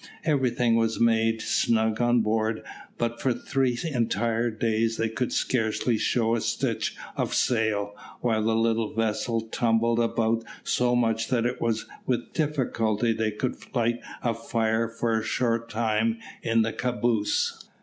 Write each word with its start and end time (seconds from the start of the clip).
Everything 0.23 0.77
was 0.77 0.99
made 0.99 1.43
snug 1.43 2.01
on 2.01 2.21
board, 2.21 2.63
but 2.97 3.21
for 3.21 3.33
three 3.33 3.77
entire 3.83 4.49
days 4.49 4.97
they 4.97 5.07
could 5.09 5.31
scarcely 5.31 5.95
show 5.95 6.33
a 6.33 6.41
stitch 6.41 6.95
of 7.15 7.35
sail, 7.35 7.95
while 8.19 8.41
the 8.41 8.55
little 8.55 8.95
vessel 8.95 9.41
tumbled 9.41 9.99
about 9.99 10.43
so 10.63 10.95
much 10.95 11.27
that 11.27 11.45
it 11.45 11.61
was 11.61 11.85
with 12.07 12.33
difficulty 12.33 13.13
they 13.13 13.29
could 13.29 13.55
light 13.75 13.99
a 14.23 14.33
fire 14.33 14.87
for 14.87 15.19
a 15.19 15.23
short 15.23 15.69
time 15.69 16.17
in 16.41 16.63
the 16.63 16.73
caboose. 16.73 17.69